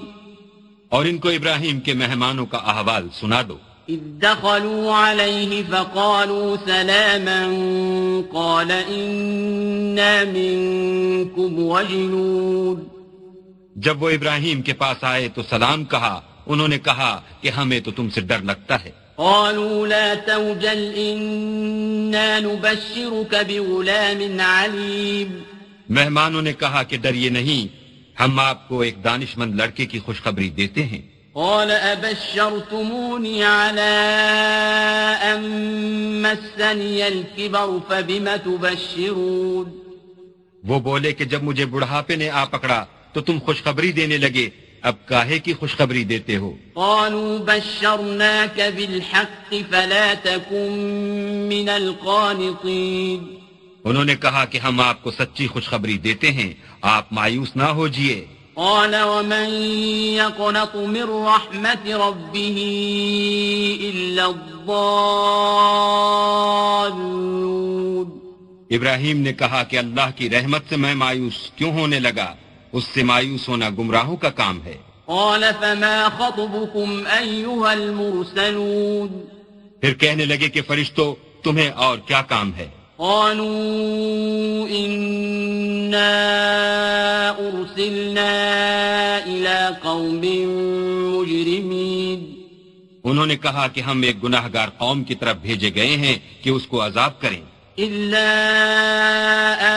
اور 0.88 1.04
ان 1.04 1.18
کو 1.18 1.28
ابراہیم 1.28 1.80
کے 1.80 1.94
مہمانوں 1.94 2.46
کا 2.46 2.58
احوال 2.58 3.08
سنا 3.12 3.42
دو۔ 3.48 3.58
إذ 3.88 3.98
دخلوا 4.22 4.96
عليه 4.96 5.62
فقالوا 5.70 6.56
سلاما 6.66 7.40
قال 8.32 8.70
إنا 8.70 10.24
منكم 10.32 11.58
وجنون 11.58 12.88
جب 13.76 14.02
وہ 14.02 14.10
ابراہیم 14.10 14.62
کے 14.62 14.72
پاس 14.72 15.04
آئے 15.04 15.28
تو 15.28 15.42
سلام 15.42 15.84
کہا 15.84 16.20
انہوں 16.46 16.68
نے 16.68 16.78
کہا 16.78 17.20
کہ 17.40 17.48
ہمیں 17.48 17.80
تو 17.80 17.90
تم 17.90 18.10
سے 18.10 18.20
ڈر 18.20 18.38
لگتا 18.42 18.84
ہے۔ 18.84 18.90
قالوا 19.16 19.86
لا 19.86 20.14
توجل 20.26 20.92
إنا 20.96 22.38
نبشرك 22.38 23.34
بغلام 23.48 24.40
عليم 24.40 25.38
مہمانوں 25.88 26.42
نے 26.42 26.52
کہا 26.52 26.82
کہ 26.82 26.96
ڈریے 26.96 27.28
نہیں 27.28 27.82
ہم 28.20 28.40
آپ 28.40 28.68
کو 28.68 28.80
ایک 28.80 29.04
دانش 29.04 29.38
مند 29.38 29.54
لڑکے 29.54 29.86
کی 29.86 29.98
خوشخبری 29.98 30.50
دیتے 30.50 30.82
ہیں۔ 30.82 31.11
قال 31.34 31.70
أبشرتموني 31.70 33.44
على 33.44 33.80
أن 35.22 35.42
مسني 36.22 37.08
الكبر 37.08 37.80
فبم 37.90 38.36
تبشرون؟ 38.36 39.72
وہ 40.64 40.78
بولے 40.80 41.12
کہ 41.12 41.24
جب 41.24 41.42
مجھے 41.42 41.66
بڑھاپے 41.66 42.16
نے 42.16 42.28
آ 42.30 42.44
پکڑا 42.44 42.84
تو 43.12 43.20
تم 43.20 43.38
خوشخبری 43.46 43.92
دینے 43.92 44.18
لگے 44.18 44.48
اب 44.82 44.96
کاہے 45.06 45.38
کی 45.38 45.52
خوشخبری 45.60 46.04
دیتے 46.04 46.36
ہو؟ 46.36 46.52
قالوا 46.74 47.38
بشرناك 47.38 48.60
بالحق 48.76 49.54
فلا 49.70 50.14
تكن 50.14 51.48
من 51.48 51.68
القانطين. 51.68 53.20
انہوں 53.84 54.04
نے 54.04 54.14
کہا 54.16 54.44
کہ 54.44 54.58
ہم 54.58 54.80
آپ 54.80 55.02
کو 55.02 55.10
سچی 55.10 55.46
خوشخبری 55.46 55.98
دیتے 55.98 56.30
ہیں 56.32 56.52
آپ 56.82 57.12
مایوس 57.12 57.56
نہ 57.56 57.72
ہو 57.78 57.88
جیے 57.88 58.24
قال 58.56 59.02
ومن 59.02 59.50
يقنط 60.14 60.76
من 60.76 61.02
رحمة 61.02 62.08
ربه 62.08 62.58
إلا 63.80 64.24
الضالون 64.24 64.72
ابراہیم 68.70 69.18
نے 69.18 69.32
کہا 69.32 69.62
کہ 69.62 69.78
اللہ 69.78 70.10
کی 70.16 70.30
رحمت 70.30 70.62
سے 70.68 70.76
میں 70.76 70.94
مایوس 70.94 71.50
کیوں 71.56 71.72
ہونے 71.72 72.00
لگا؟ 72.00 72.34
اس 72.72 72.84
سے 72.84 73.02
مایوس 73.02 73.48
ہونا 73.48 73.68
گمراہوں 73.78 74.16
کا 74.16 74.30
کام 74.30 74.62
ہے۔ 74.64 74.76
قال 75.06 75.44
فما 75.60 76.08
خطبكم 76.18 77.02
أيها 77.18 77.70
المرسلون؟ 77.70 79.08
پھر 79.80 79.94
کہنے 79.94 80.24
لگے 80.24 80.48
کہ 80.48 80.62
فرشتو 80.62 81.14
تمہیں 81.42 81.70
اور 81.70 81.98
کیا 81.98 82.22
کام 82.22 82.54
ہے؟ 82.54 82.68
قالوا 83.02 84.66
إنا 84.68 86.12
أرسلنا 87.38 88.28
إلى 89.24 89.68
قوم 89.82 90.20
مجرمين. 91.18 92.34
انہوں 93.04 93.26
نے 93.26 93.36
کہا 93.36 93.68
کہ 93.68 93.80
ہم 93.80 94.02
ایک 94.02 94.24
گناہ 94.24 94.48
گار 94.52 94.68
قوم 94.78 95.04
کی 95.04 95.14
طرف 95.14 95.36
بھیجے 95.36 95.70
گئے 95.74 95.96
ہیں 95.96 96.18
کہ 96.42 96.50
اس 96.50 96.66
کو 96.66 96.86
عذاب 96.86 97.20
کریں۔ 97.20 97.40
إلا 97.80 98.26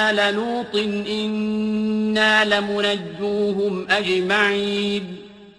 آل 0.09 0.15
لوط 0.15 0.75
إنا 0.75 2.43
لمنجوهم 2.43 3.79
أجمعين. 3.89 5.13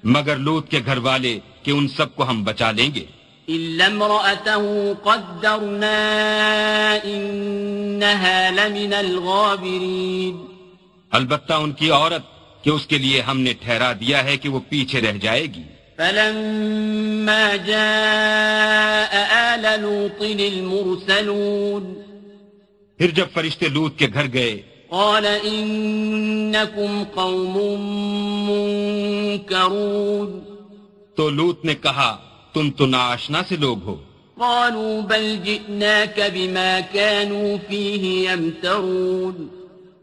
مگر 0.05 0.37
لوت 0.37 0.71
کے 0.71 0.81
گھر 0.87 0.99
والے 0.99 1.39
کہ 1.63 1.71
ان 1.71 1.89
سب 1.89 2.17
کو 2.17 2.29
ہم 2.29 2.45
بچا 2.45 2.71
لیں 2.71 2.91
گے۔ 2.95 3.16
إلا 3.49 3.87
امرأته 3.87 4.93
قدرنا 5.03 5.99
إنها 7.05 8.50
لمن 8.50 8.93
الغابرين۔ 8.93 10.45
البتہ 11.11 11.53
ان 11.53 11.73
کی 11.73 11.91
عورت 11.91 12.23
کہ 12.65 12.71
اس 12.71 12.87
کے 12.87 12.99
لیے 12.99 13.21
ہم 13.21 13.41
نے 13.41 13.53
ٹھہرا 13.53 13.93
دیا 13.93 14.25
ہے 14.25 14.37
کہ 14.37 14.49
وہ 14.49 14.61
پیچھے 14.69 15.00
رہ 15.00 15.12
جائے 15.12 15.43
گی۔ 15.43 15.62
فلما 15.97 17.57
جاء 17.67 19.17
آل 19.31 19.81
لوط 19.81 20.23
المرسلون۔ 20.23 21.95
پھر 22.99 23.11
جب 23.11 23.26
فرشتے 23.33 23.69
لوت 23.69 23.99
کے 23.99 24.07
گھر 24.15 24.26
گئے 24.33 24.62
قال 24.88 25.26
إنكم 25.43 27.05
قوم 27.15 27.59
منكرون۔ 28.50 30.41
تو 31.17 31.31
لوت 31.31 31.65
نے 31.65 31.75
کہا 31.75 32.19
تم 32.57 32.71
تو 32.71 32.87
ناشنا 32.87 33.43
سے 33.49 33.57
لوگ 33.57 33.83
ہو۔ 33.83 33.97
قالوا 34.35 35.07
بل 35.07 35.37
جئناك 35.45 36.21
بما 36.35 36.79
كانوا 36.93 37.57
فيه 37.69 38.33
يمترون۔ 38.33 39.49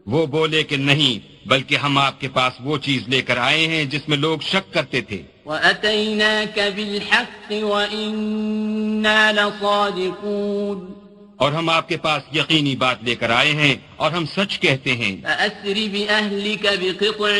وہ 0.06 0.26
بولے 0.26 0.62
کہ 0.62 0.76
نہیں 0.76 1.48
بلکہ 1.48 1.76
ہم 1.76 1.98
آپ 1.98 2.20
کے 2.20 2.28
پاس 2.28 2.52
وہ 2.64 2.78
چیز 2.78 3.08
لے 3.08 3.22
کر 3.22 3.36
آئے 3.36 3.66
ہیں 3.66 3.84
جس 3.84 4.08
میں 4.08 4.16
لوگ 4.16 4.38
شک 4.38 4.74
کرتے 4.74 5.00
تھے۔ 5.00 5.22
وأتيناك 5.46 6.58
بالحق 6.76 7.52
وإنا 7.52 9.32
لصادقون۔ 9.32 11.03
اور 11.36 11.52
ہم 11.52 11.68
آپ 11.68 11.88
کے 11.88 11.96
پاس 11.96 12.36
یقینی 12.36 12.76
بات 12.76 13.04
لے 13.04 13.14
کر 13.14 13.30
آئے 13.30 13.52
ہیں 13.52 13.74
اور 13.96 14.10
ہم 14.10 14.24
سچ 14.26 14.60
کہتے 14.60 14.92
ہیں۔ 14.92 15.16
فأسر 15.22 15.78
بأهلك 15.92 16.66
بقطع 16.80 17.34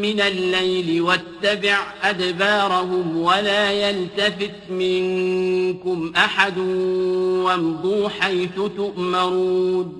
من 0.00 0.20
الليل 0.20 1.00
واتبع 1.00 1.76
أدبارهم 2.02 3.16
ولا 3.16 3.70
يلتفت 3.70 4.70
منكم 4.70 6.10
أحد 6.16 6.58
وامضوا 7.44 8.08
حيث 8.20 8.58
تؤمرون۔ 8.76 9.92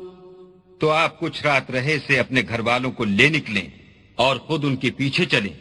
تو 0.78 0.90
آپ 0.90 1.20
کچھ 1.20 1.42
رات 1.42 1.70
رہے 1.70 1.98
سے 2.06 2.18
اپنے 2.18 2.42
گھر 2.48 2.60
والوں 2.60 2.92
کو 2.92 3.04
لے 3.04 3.28
نکلیں 3.28 3.68
اور 4.14 4.36
خود 4.36 4.64
ان 4.64 4.76
کے 4.76 4.90
پیچھے 4.90 5.24
چلیں 5.24 5.52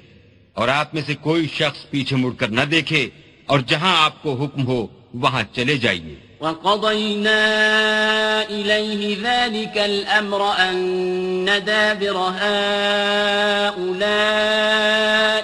اور 0.54 0.68
آپ 0.68 0.94
میں 0.94 1.02
سے 1.06 1.16
کوئی 1.16 1.48
شخص 1.48 1.90
پیچھے 1.90 2.16
مڑ 2.16 2.32
کر 2.32 2.48
نہ 2.48 2.62
دیکھے 2.62 3.10
اور 3.46 3.60
جہاں 3.60 4.06
آپ 4.06 4.24
کو 4.24 4.34
حکم 4.34 4.68
ہو 4.68 4.88
وہاں 5.14 5.44
چلے 5.52 5.78
جائیے۔ 5.78 6.33
وقضينا 6.44 7.40
إليه 8.50 9.16
ذلك 9.24 9.78
الأمر 9.78 10.42
أن 10.58 11.46
دابر 11.46 12.16
هؤلاء 12.16 12.94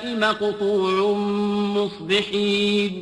مقطوع 0.06 1.16
مصبحين. 1.76 3.02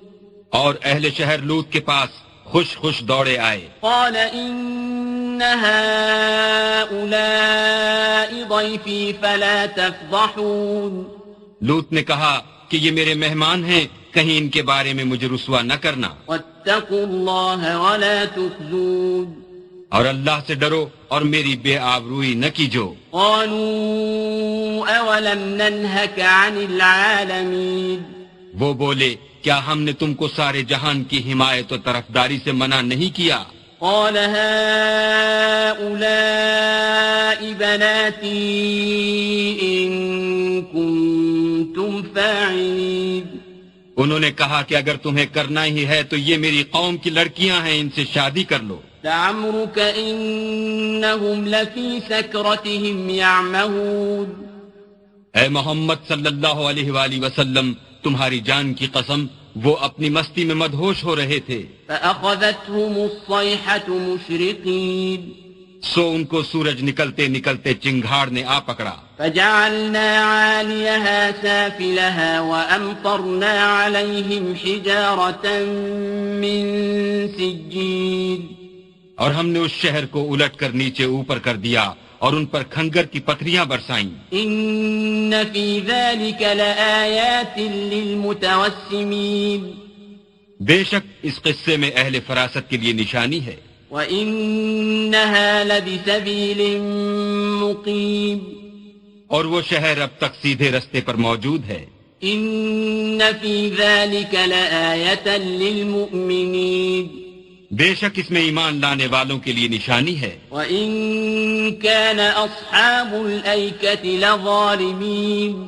اور 0.50 0.74
اہل 0.84 1.10
شہر 1.10 1.38
لوت 1.38 1.72
کے 1.72 1.80
پاس 1.80 2.10
خوش 2.44 2.78
خوش 2.78 3.00
دوڑے 3.00 3.38
آئے۔ 3.38 3.68
قال 3.80 4.16
إن 4.16 4.97
هؤلاء 5.42 7.10
ضيفي 8.50 9.12
فلا 9.22 9.66
تفضحون 9.76 11.04
لوت 11.62 11.92
نے 11.92 12.04
کہا 12.04 12.36
کہ 12.70 12.78
یہ 12.78 12.92
میرے 12.92 13.14
مہمان 13.14 13.66
ہیں 13.66 13.86
کہیں 14.12 14.38
ان 14.38 14.50
کے 14.50 14.62
بارے 14.62 14.94
میں 14.94 15.04
مجھے 15.04 15.28
رسوا 15.36 15.62
نہ 15.62 15.74
کرنا۔ 15.74 16.10
واتقوا 16.28 17.04
الله 17.04 17.62
ولا 17.84 18.24
تخزون 18.36 19.28
اور 19.90 20.06
اللہ 20.06 20.40
سے 20.48 20.54
ڈرو 20.56 20.90
اور 21.08 21.22
میری 21.22 21.56
بے 21.56 21.78
آبروئی 21.78 22.34
نہ 22.34 22.46
کیجو۔ 22.54 22.94
قالوا 23.12 24.58
أولم 24.98 25.42
ننهك 25.62 26.20
عن 26.20 26.56
العالمين 26.70 28.00
وہ 28.60 28.74
بولے 28.74 29.16
کیا 29.42 29.60
ہم 29.68 29.82
نے 29.82 29.94
تم 29.94 30.14
کو 30.14 30.28
سارے 30.28 30.62
جہان 30.62 31.04
کی 31.04 31.32
حمایت 31.32 31.72
و 31.74 31.78
طرفداری 31.78 32.38
سے 32.44 32.52
منع 32.52 32.82
نہیں 32.82 33.16
کیا؟ 33.16 33.44
قال 33.80 34.18
هؤلاء 34.18 34.60
بناتي 37.58 38.58
إن 39.62 39.92
كنتم 40.62 42.02
فاعلين۔ 42.14 43.38
انہوں 43.98 44.20
نے 44.20 44.32
کہا 44.32 44.62
کہ 44.68 44.76
اگر 44.76 44.96
تمہیں 44.98 45.26
کرنا 45.26 45.66
ہی 45.66 45.86
ہے 45.86 46.04
تو 46.04 46.18
یہ 46.18 46.38
میری 46.38 46.64
قوم 46.72 46.98
کی 46.98 47.10
لڑکیاں 47.10 47.66
ہیں 47.66 47.80
ان 47.80 47.90
سے 47.96 48.06
شادی 48.14 48.44
کر 48.44 48.60
لو۔ 48.62 48.82
لعمرك 49.04 49.80
إنهم 49.96 51.48
لفي 51.48 52.00
سكرتهم 52.08 53.10
يعمهون۔ 53.10 54.46
اے 55.34 55.50
محمد 55.50 56.08
صلی 56.08 56.28
اللہ 56.28 56.48
علیہ 56.48 56.92
وآلہ 56.92 57.26
وسلم 57.26 57.74
تمہاری 58.04 58.40
جان 58.40 58.74
کی 58.74 58.88
قسم 58.94 59.26
وہ 59.64 59.78
اپنی 59.78 60.10
مستی 60.10 60.46
میں 60.46 60.56
مدہوش 60.56 61.04
ہو 61.04 61.16
رہے 61.16 61.40
تھے۔ 61.40 61.64
فأخذتهم 61.88 62.92
الصيحة 62.96 63.98
مشرقين۔ 63.98 65.32
سو 65.84 66.10
ان 66.10 66.26
کو 66.26 66.44
سورج 66.44 66.84
نکلتے 66.84 67.28
نکلتے 67.28 67.74
چنگھاڑ 67.74 68.28
نے 68.28 68.44
آ 68.44 68.60
پکڑا۔ 68.60 68.94
فجعلنا 69.18 70.22
عاليها 70.24 71.30
سافلها 71.42 72.40
وأمطرنا 72.40 73.86
عليهم 73.86 74.54
حجارة 74.64 75.64
من 76.40 76.66
سجيل۔ 77.38 78.54
اور 79.16 79.32
ہم 79.32 79.50
نے 79.50 79.60
اس 79.60 79.72
شہر 79.72 80.06
کو 80.06 80.34
الٹ 80.34 80.56
کر 80.56 80.70
نیچے 80.70 81.04
اوپر 81.04 81.40
کر 81.40 81.56
دیا۔ 81.56 81.94
اور 82.20 82.34
ان 82.34 82.46
پر 82.46 82.64
کھنگر 82.64 83.04
کی 83.04 83.20
پتھریاں 83.20 83.66
برسائیں۔ 83.66 84.10
إن 84.32 85.34
في 85.54 85.80
ذلك 85.88 86.42
لآيات 86.42 87.58
للمتوسمين۔ 87.58 89.72
بے 90.60 90.84
شک 90.84 91.08
اس 91.24 91.42
قصے 91.42 91.78
میں 91.78 91.92
اہل 91.96 92.18
فراست 92.28 92.70
کے 92.70 92.78
لیے 92.78 92.94
نشانی 92.94 93.46
ہے۔ 93.46 93.56
وإنها 93.92 95.64
لبسبيل 95.64 96.78
مقيم۔ 97.62 98.38
اور 99.28 99.46
وہ 99.46 99.62
شہر 99.62 100.02
اب 100.02 100.10
تک 100.18 100.42
سیدھے 100.42 100.72
رستے 100.72 101.02
پر 101.02 101.16
موجود 101.16 101.66
ہے۔ 101.66 101.86
إن 102.24 103.22
في 103.42 103.70
ذلك 103.78 104.36
لآية 104.36 105.44
للمؤمنين۔ 105.44 107.27
بے 107.72 107.96
شک 107.96 108.10
اس 108.16 108.32
میں 108.32 108.42
ایمان 108.42 108.82
لانے 108.82 109.08
والوں 109.08 109.40
کے 109.40 109.52
لیے 109.52 109.68
نشانی 109.68 110.22
ہے۔ 110.22 110.38
وإن 110.52 111.76
كان 111.76 112.18
أصحاب 112.18 113.14
الأيكة 113.14 114.04
لظالمين۔ 114.04 115.68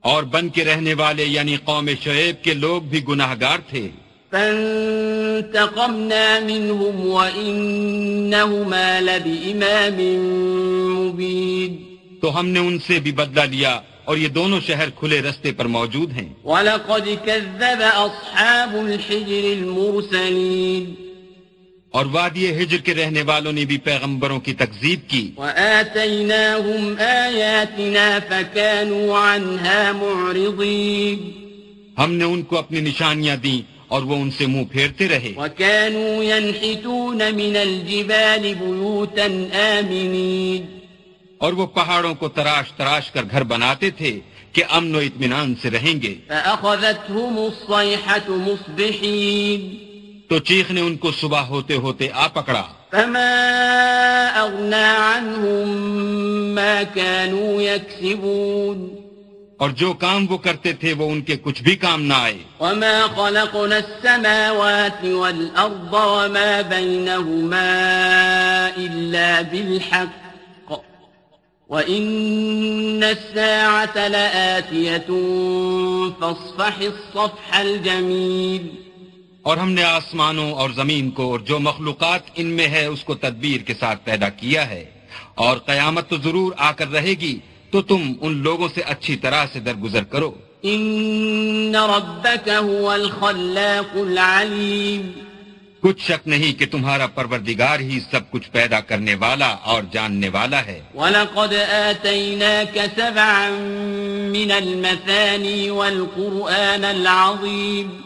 اور 0.00 0.22
بن 0.22 0.48
کے 0.48 0.64
رہنے 0.64 0.94
والے 0.94 1.24
یعنی 1.24 1.56
قوم 1.56 1.90
شعیب 2.04 2.44
کے 2.44 2.54
لوگ 2.54 2.82
بھی 2.82 3.00
گناہ 3.08 3.34
گار 3.40 3.58
تھے۔ 3.70 3.88
فانتقمنا 4.30 6.38
منهم 6.42 7.06
وإنهما 7.06 9.00
لبإمام 9.00 10.26
مبين۔ 11.06 11.96
تو 12.20 12.40
ہم 12.40 12.48
نے 12.48 12.60
ان 12.60 12.78
سے 12.78 13.00
بھی 13.00 13.12
بدلہ 13.12 13.40
لیا۔ 13.40 13.80
اور 14.04 14.16
یہ 14.16 14.28
دونوں 14.28 14.60
شہر 14.60 14.90
کھلے 14.90 15.22
رستے 15.22 15.52
پر 15.52 15.64
موجود 15.64 16.12
ہیں۔ 16.12 16.32
ولقد 16.44 17.24
كذب 17.24 17.82
أصحاب 17.94 18.76
الحجر 18.76 19.44
المرسلين۔ 19.44 20.94
اور 21.90 22.06
وادی 22.12 22.62
ہجر 22.62 22.78
کے 22.78 22.94
رہنے 22.94 23.22
والوں 23.22 23.52
نے 23.52 23.64
بھی 23.64 23.78
پیغمبروں 23.78 24.40
کی 24.40 24.54
تکذیب 24.54 25.00
کی۔ 25.08 25.30
وآتيناهم 25.36 26.94
آياتنا 26.98 28.18
فكانوا 28.28 29.34
عنها 29.34 29.92
معرضين۔ 29.96 31.44
ہم 31.98 32.14
نے 32.14 32.24
ان 32.24 32.42
کو 32.42 32.58
اپنی 32.58 32.80
نشانیاں 32.80 33.36
دیں 33.36 33.74
اور 33.88 34.02
وہ 34.02 34.16
ان 34.16 34.30
سے 34.30 34.46
منہ 34.46 34.64
پھیرتے 34.72 35.08
رہے۔ 35.08 35.32
وكانوا 35.36 36.24
ينحتون 36.24 37.18
من 37.18 37.56
الجبال 37.56 38.54
بيوتا 38.60 39.24
آمنين۔ 39.78 40.83
اور 41.44 41.52
وہ 41.52 41.66
پہاڑوں 41.66 42.14
کو 42.14 42.28
تراش 42.28 42.72
تراش 42.72 43.10
کر 43.10 43.22
گھر 43.30 43.42
بناتے 43.42 43.90
تھے 43.90 44.20
کہ 44.52 44.62
امن 44.70 44.94
و 44.94 44.98
اطمینان 44.98 45.54
سے 45.62 45.70
رہیں 45.70 46.02
گے۔ 46.02 46.14
تو 50.28 50.38
چیخ 50.38 50.70
نے 50.70 50.80
ان 50.80 50.96
کو 50.96 51.12
صبح 51.12 51.40
ہوتے 51.40 51.74
ہوتے 51.74 52.08
آ 52.14 52.26
پکڑا۔ 52.26 52.62
فما 52.90 53.30
أغنى 54.36 54.96
عنهم 55.14 55.78
ما 56.54 56.82
كانوا 56.94 57.62
يكسبون۔ 57.62 58.96
اور 59.58 59.70
جو 59.70 59.92
کام 59.92 60.26
وہ 60.30 60.38
کرتے 60.38 60.72
تھے 60.72 60.92
وہ 60.92 61.12
ان 61.12 61.22
کے 61.22 61.36
کچھ 61.36 61.62
بھی 61.62 61.76
کام 61.76 62.02
نہ 62.02 62.14
آئے۔ 62.14 62.38
وما 62.60 63.06
خلقنا 63.16 63.76
السماوات 63.76 65.04
والأرض 65.04 65.94
وما 65.94 66.60
بينهما 66.68 67.64
إلا 68.76 69.40
بالحق۔ 69.50 70.23
وإن 71.68 73.04
الساعة 73.04 74.08
لآتية 74.08 75.14
فاصفح 76.20 76.80
الصفح 76.80 77.58
الجميل۔ 77.58 78.68
اور 79.42 79.56
ہم 79.56 79.70
نے 79.70 79.84
آسمانوں 79.84 80.52
اور 80.52 80.70
زمین 80.70 81.10
کو 81.10 81.30
اور 81.30 81.40
جو 81.40 81.58
مخلوقات 81.58 82.20
ان 82.34 82.46
میں 82.46 82.68
ہے 82.68 82.86
اس 82.86 83.04
کو 83.04 83.14
تدبیر 83.14 83.60
کے 83.60 83.74
ساتھ 83.80 84.04
پیدا 84.04 84.28
کیا 84.28 84.70
ہے۔ 84.70 84.84
اور 85.34 85.56
قیامت 85.56 86.08
تو 86.08 86.16
ضرور 86.16 86.52
آ 86.56 86.72
کر 86.72 86.88
رہے 86.88 87.10
گی 87.10 87.38
تو 87.70 87.82
تم 87.82 88.12
ان 88.20 88.32
لوگوں 88.32 88.68
سے 88.74 88.80
اچھی 88.80 89.16
طرح 89.16 89.44
سے 89.52 89.60
درگزر 89.60 90.04
کرو۔ 90.04 90.30
إن 90.64 91.74
ربك 91.74 92.48
هو 92.48 92.90
الخلاق 92.90 93.96
العليم۔ 93.96 95.23
کچھ 95.84 96.02
شک 96.02 96.28
نہیں 96.28 96.58
کہ 96.58 96.66
تمہارا 96.66 97.06
پروردگار 97.06 97.80
ہی 97.80 98.00
سب 98.10 98.30
کچھ 98.30 98.50
پیدا 98.50 98.80
کرنے 98.80 99.14
والا 99.14 99.46
اور 99.46 99.82
جاننے 99.92 100.28
والا 100.28 100.66
ہے۔ 100.66 100.80
ولقد 100.94 101.52
آتيناك 101.70 102.78
سبعا 102.96 103.48
من 104.32 104.50
المثاني 104.50 105.68
والقرآن 105.68 106.84
العظيم۔ 106.84 108.00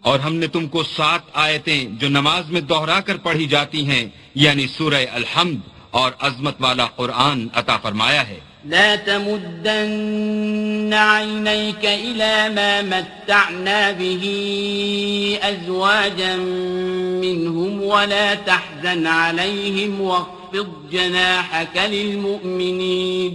اور 0.00 0.20
ہم 0.20 0.34
نے 0.34 0.46
تم 0.46 0.66
کو 0.66 0.82
سات 0.82 1.20
آیتیں 1.32 1.84
جو 1.84 2.08
نماز 2.08 2.50
میں 2.50 2.60
دوہرا 2.60 3.00
کر 3.00 3.16
پڑھی 3.16 3.46
جاتی 3.46 3.86
ہیں 3.86 4.06
یعنی 4.34 4.66
سورہ 4.66 5.04
الحمد 5.12 5.60
اور 5.90 6.12
عظمت 6.18 6.54
والا 6.60 6.86
قرآن 6.86 7.46
عطا 7.54 7.76
فرمایا 7.76 8.28
ہے۔ 8.28 8.51
لا 8.64 8.96
تمدن 8.96 10.92
عينيك 10.92 11.84
إلى 11.84 12.48
ما 12.54 12.82
متعنا 12.82 13.92
به 13.92 14.24
أزواجا 15.42 16.36
منهم 16.36 17.82
ولا 17.82 18.34
تحزن 18.34 19.06
عليهم 19.06 20.00
واخفض 20.00 20.68
جناحك 20.92 21.76
للمؤمنين. 21.76 23.34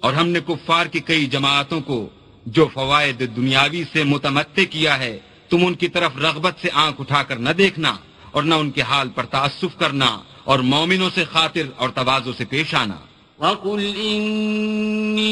اور 0.00 0.12
ہم 0.12 0.28
نے 0.28 0.40
کفار 0.40 0.86
کی 0.86 1.00
کئی 1.00 1.26
جماعتوں 1.26 1.80
کو 1.80 2.08
جو 2.46 2.68
فوائد 2.74 3.36
دنیاوی 3.36 3.84
سے 3.92 4.04
متمتع 4.04 4.64
کیا 4.70 4.98
ہے، 4.98 5.18
تم 5.48 5.66
ان 5.66 5.74
کی 5.74 5.88
طرف 5.88 6.16
رغبت 6.16 6.54
سے 6.62 6.68
آنکھ 6.72 7.00
اٹھا 7.00 7.22
کر 7.22 7.36
نہ 7.36 7.50
دیکھنا 7.50 7.96
اور 8.30 8.42
نہ 8.42 8.54
ان 8.54 8.70
کے 8.70 8.82
حال 8.82 9.08
پر 9.08 9.24
تعصف 9.24 9.78
کرنا 9.78 10.18
اور 10.44 10.58
مومنوں 10.58 11.10
سے 11.14 11.24
خاطر 11.24 11.66
اور 11.76 11.88
توازو 11.88 12.32
سے 12.38 12.44
پیش 12.44 12.74
آنا۔ 12.74 13.09
وقل 13.40 13.92
إني 13.96 15.30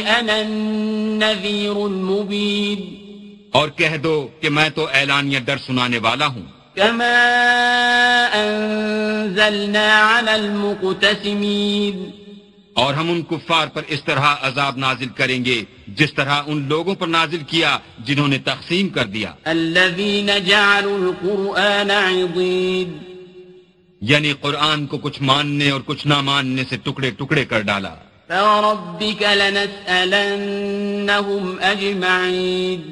أنا 0.00 0.36
النذير 0.36 1.76
المبين 1.76 2.78
اور 3.50 3.68
کہہ 3.68 3.96
دو 3.96 4.28
کہ 4.40 4.48
میں 4.48 4.68
تو 4.68 4.88
اعلانیہ 4.92 5.38
ڈر 5.38 5.56
سنانے 5.66 5.98
والا 5.98 6.26
ہوں۔ 6.26 6.42
كما 6.74 7.16
أنزلنا 8.34 10.18
على 10.18 10.30
المقتسمين 10.30 12.10
اور 12.74 12.94
ہم 12.94 13.10
ان 13.10 13.22
کفار 13.22 13.66
پر 13.66 13.82
اس 13.88 14.04
طرح 14.04 14.34
عذاب 14.40 14.76
نازل 14.76 15.08
کریں 15.08 15.44
گے 15.44 15.64
جس 15.88 16.14
طرح 16.14 16.42
ان 16.46 16.68
لوگوں 16.68 16.94
پر 16.94 17.06
نازل 17.06 17.42
کیا 17.46 17.78
جنہوں 17.98 18.28
نے 18.28 18.38
تقسیم 18.38 18.88
کر 18.88 19.04
دیا۔ 19.04 19.34
الذين 19.44 20.30
جعلوا 20.46 20.96
القرآن 20.96 21.90
عضين 21.90 23.11
یعنی 24.04 24.32
قرآن 24.40 24.86
کو 24.86 24.98
کچھ 24.98 25.22
ماننے 25.22 25.70
اور 25.70 25.80
کچھ 25.86 26.06
نہ 26.06 26.20
ماننے 26.20 26.62
سے 26.68 26.76
ٹکڑے 26.76 27.10
ٹکڑے 27.10 27.44
کر 27.44 27.60
ڈالا۔ 27.60 27.94
فوربك 28.28 29.22
لنسألنهم 29.22 31.62
أجمعين۔ 31.62 32.90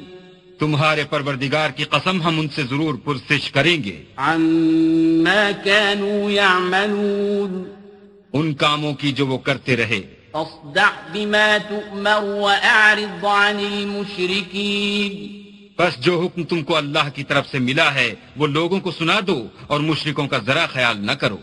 تمہارے 0.59 1.03
پروردگار 1.09 1.69
کی 1.69 1.83
قسم 1.83 2.21
ہم 2.21 2.39
ان 2.39 2.49
سے 2.49 2.63
ضرور 2.63 2.95
پرسش 3.03 3.51
کریں 3.51 3.83
گے۔ 3.83 4.03
عما 4.17 5.49
كانوا 5.65 6.31
يعملون۔ 6.31 7.71
ان 8.33 8.53
کاموں 8.53 8.93
کی 8.93 9.11
جو 9.11 9.27
وہ 9.27 9.37
کرتے 9.37 9.77
رہے۔ 9.77 10.01
فاصدع 10.31 10.89
بما 11.13 11.57
تؤمر 11.69 12.23
وأعرض 12.23 13.25
عن 13.25 13.67
المشركين۔ 13.71 15.40
بس 15.79 15.99
جو 15.99 16.21
حکم 16.21 16.43
تم 16.43 16.63
کو 16.63 16.75
اللہ 16.75 17.09
کی 17.15 17.23
طرف 17.23 17.47
سے 17.47 17.59
ملا 17.59 17.93
ہے 17.93 18.13
وہ 18.37 18.47
لوگوں 18.47 18.79
کو 18.79 18.91
سنا 18.91 19.19
دو 19.27 19.47
اور 19.67 19.79
مشرکوں 19.79 20.27
کا 20.27 20.37
ذرا 20.37 20.65
خیال 20.65 21.05
نہ 21.05 21.11
کرو۔ 21.11 21.37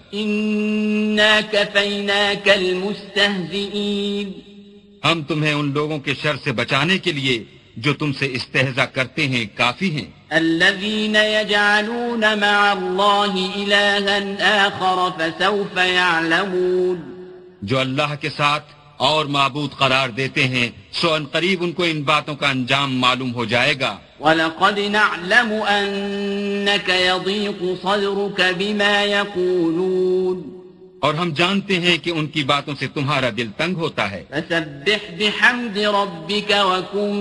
ہم 5.05 5.23
تمہیں 5.23 5.53
ان 5.53 5.73
لوگوں 5.73 5.99
کے 5.99 6.14
شر 6.14 6.37
سے 6.45 6.53
بچانے 6.53 6.99
کے 6.99 7.12
لیے 7.12 7.45
جو 7.77 7.95
تم 7.95 8.12
سے 8.12 8.29
استحضا 8.33 8.87
کرتے 8.87 9.27
ہیں 9.27 9.45
کافی 9.55 9.91
ہیں۔ 9.91 10.11
الذين 10.31 11.17
يجعلون 11.17 12.21
مع 12.21 12.73
الله 12.73 13.37
إلها 13.59 14.27
آخر 14.41 15.09
فسوف 15.19 15.79
يعلمون۔ 15.79 17.19
جو 17.62 17.79
اللہ 17.79 18.14
کے 18.21 18.31
ساتھ 18.31 18.64
اور 18.99 19.27
معبود 19.27 19.71
قرار 19.73 20.09
دیتے 20.09 20.45
ہیں 20.45 20.69
سو 20.93 21.15
ان 21.15 21.25
قریب 21.25 21.63
ان 21.63 21.73
کو 21.73 21.83
ان 21.83 22.03
باتوں 22.03 22.37
کا 22.37 22.51
انجام 22.51 22.99
معلوم 22.99 23.35
ہو 23.35 23.45
جائے 23.45 23.75
گا۔ 23.81 23.97
وَلَقَدْ 24.21 24.79
نَعْلَمُ 24.89 25.55
أَنَّكَ 25.55 26.93
يَضِيقُ 26.93 27.65
صَدْرُكَ 27.83 28.43
بِمَا 28.59 29.03
يَقُولُونَ۔ 29.03 30.59
اور 31.01 31.15
ہم 31.15 31.31
جانتے 31.31 31.81
ہیں 31.81 31.99
کہ 31.99 32.11
ان 32.11 32.27
کی 32.27 32.45
باتوں 32.45 32.75
سے 32.79 32.87
تمہارا 32.95 33.31
دل 33.37 33.49
تنگ 33.57 33.75
ہوتا 33.75 34.11
ہے۔ 34.11 34.25
فَسَبِّحْ 34.29 35.17
بِحَمْدِ 35.17 35.85
رَبِّكَ 35.85 36.55
وَكُن 36.55 37.17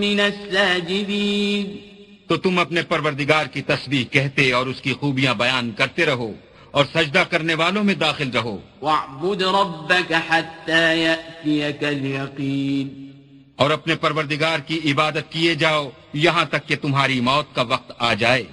مِّنَ 0.00 0.22
السَّاجِدِينَ۔ 0.22 1.92
تو 2.28 2.36
تم 2.36 2.58
اپنے 2.58 2.82
پروردگار 2.82 3.46
کی 3.46 3.62
تسبیح 3.62 4.04
کہتے 4.04 4.52
اور 4.52 4.66
اس 4.66 4.80
کی 4.80 4.92
خوبیاں 4.92 5.34
بیان 5.34 5.70
کرتے 5.70 6.06
رہو۔ 6.06 6.32
اور 6.72 6.84
سجدہ 6.94 7.24
کرنے 7.30 7.54
والوں 7.54 7.84
میں 7.84 7.94
داخل 7.94 8.30
رہو۔ 8.30 8.58
وَاعْبُدْ 8.82 9.42
رَبَّكَ 9.42 10.14
حَتَّى 10.30 10.98
يَأْتِيَكَ 10.98 11.86
الْيَقِينَ 11.86 13.02
اور 13.56 13.70
اپنے 13.70 13.96
پروردگار 13.96 14.58
کی 14.58 14.92
عبادت 14.92 15.32
کیے 15.32 15.54
جاؤ 15.54 15.90
یہاں 16.12 16.44
تک 16.44 16.68
کہ 16.68 16.76
تمہاری 16.76 17.20
موت 17.20 17.54
کا 17.54 17.62
وقت 17.62 17.92
آ 17.98 18.14
جائے۔ 18.14 18.44